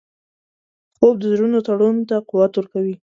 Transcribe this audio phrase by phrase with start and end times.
[0.97, 2.95] خوب د زړونو تړون ته قوت ورکوي